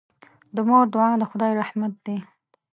[0.55, 2.17] د مور دعا د خدای رحمت دی.